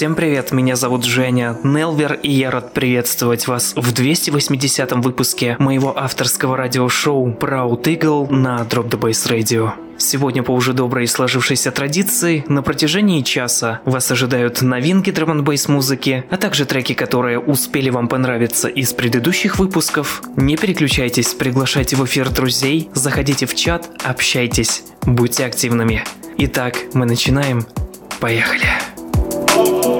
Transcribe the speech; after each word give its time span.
Всем 0.00 0.14
привет, 0.14 0.50
меня 0.50 0.76
зовут 0.76 1.04
Женя 1.04 1.58
Нелвер, 1.62 2.14
и 2.14 2.30
я 2.30 2.50
рад 2.50 2.72
приветствовать 2.72 3.46
вас 3.46 3.74
в 3.76 3.92
280-м 3.92 5.02
выпуске 5.02 5.56
моего 5.58 5.94
авторского 5.94 6.56
радиошоу 6.56 7.28
Proud 7.28 7.82
Eagle 7.82 8.32
на 8.32 8.60
Drop 8.62 8.88
the 8.88 8.98
Bass 8.98 9.30
Radio. 9.30 9.72
Сегодня 9.98 10.42
по 10.42 10.52
уже 10.52 10.72
доброй 10.72 11.06
сложившейся 11.06 11.70
традиции 11.70 12.46
на 12.48 12.62
протяжении 12.62 13.20
часа 13.20 13.82
вас 13.84 14.10
ожидают 14.10 14.62
новинки 14.62 15.10
драм 15.10 15.44
бейс 15.44 15.68
музыки, 15.68 16.24
а 16.30 16.38
также 16.38 16.64
треки, 16.64 16.94
которые 16.94 17.38
успели 17.38 17.90
вам 17.90 18.08
понравиться 18.08 18.68
из 18.68 18.94
предыдущих 18.94 19.58
выпусков. 19.58 20.22
Не 20.34 20.56
переключайтесь, 20.56 21.34
приглашайте 21.34 21.96
в 21.96 22.06
эфир 22.06 22.30
друзей, 22.30 22.88
заходите 22.94 23.44
в 23.44 23.54
чат, 23.54 23.90
общайтесь, 24.02 24.82
будьте 25.02 25.44
активными. 25.44 26.04
Итак, 26.38 26.76
мы 26.94 27.04
начинаем. 27.04 27.66
Поехали! 28.18 28.64
Oh. 29.52 29.99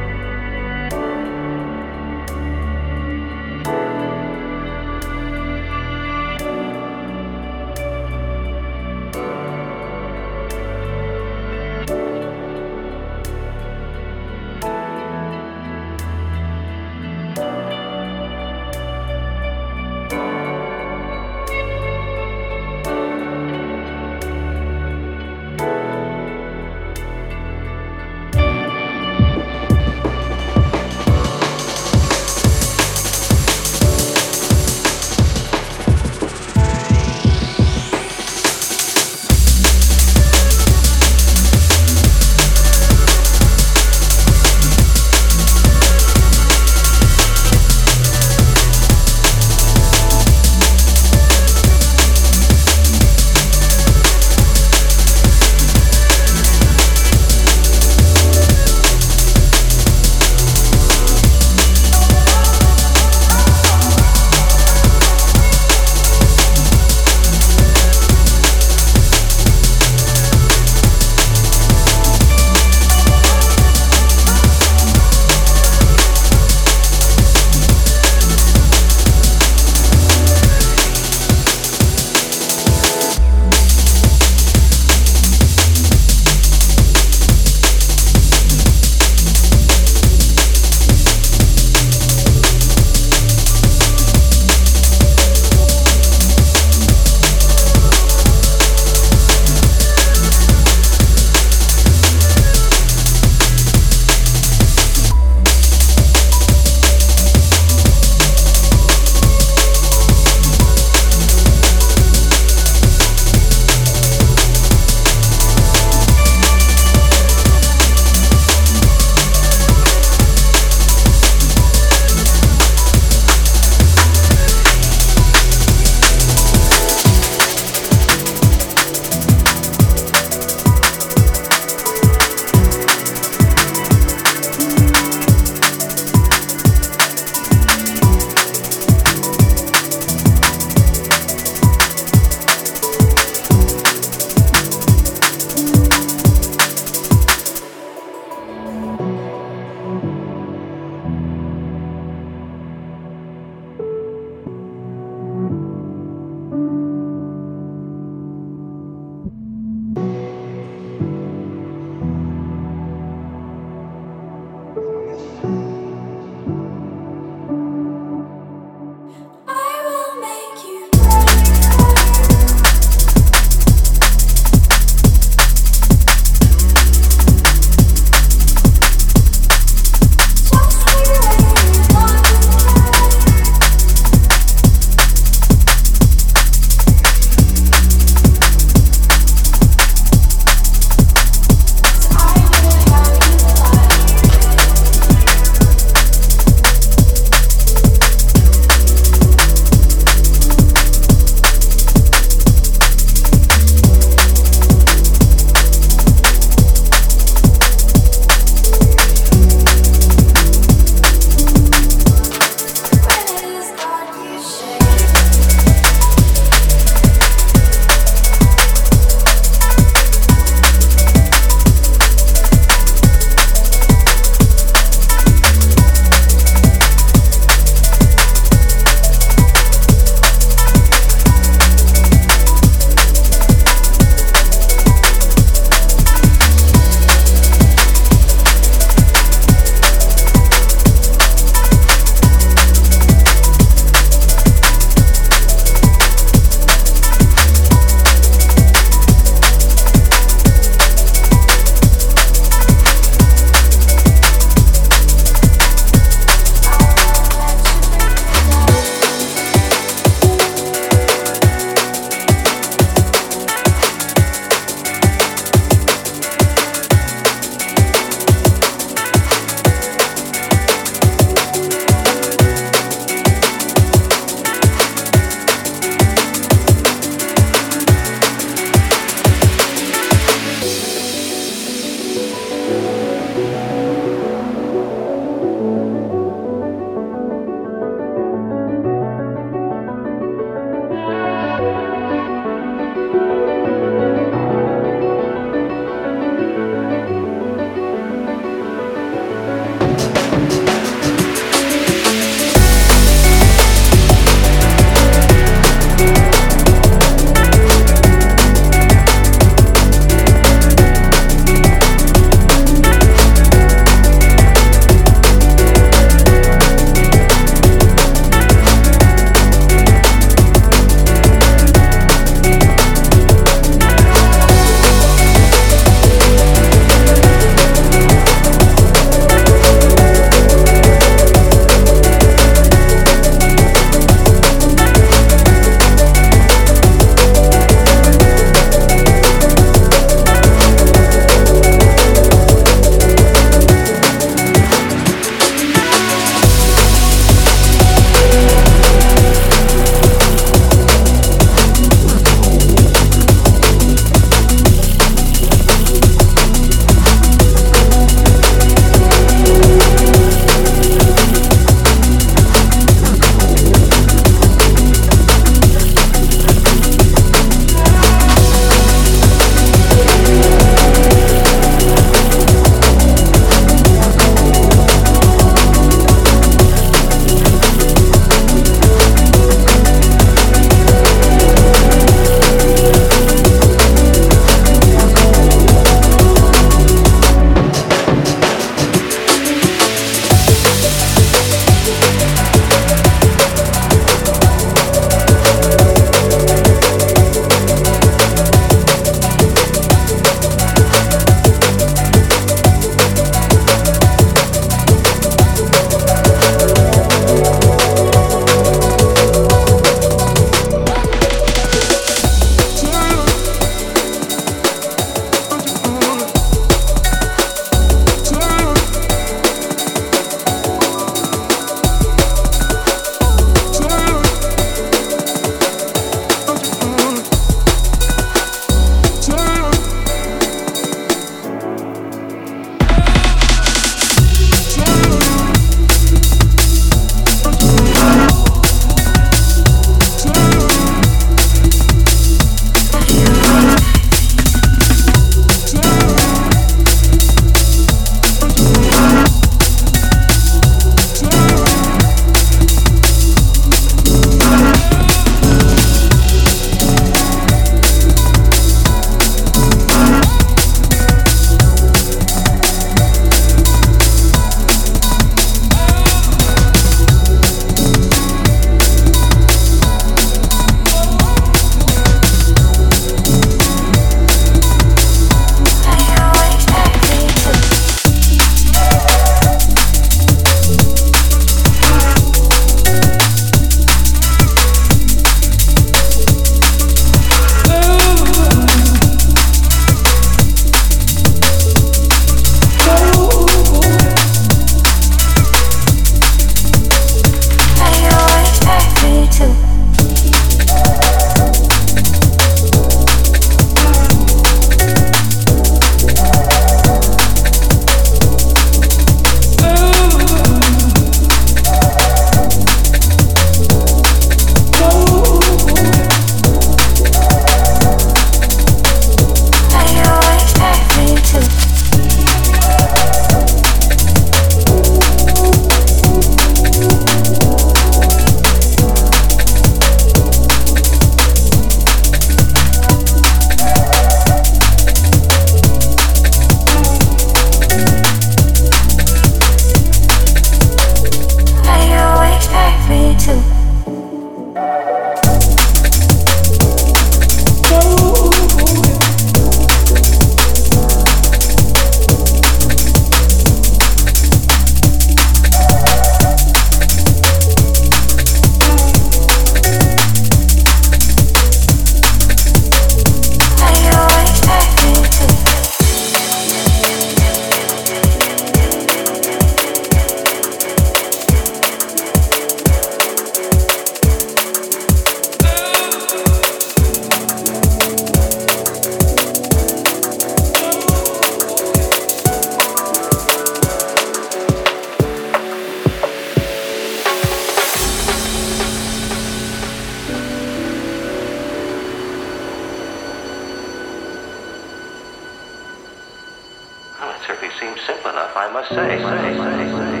Seems 597.61 597.79
simple 597.85 598.09
enough, 598.09 598.35
I 598.35 598.51
must 598.51 598.69
say. 598.69 598.97
say, 598.97 599.37
say, 599.37 599.69
say 599.69 600.00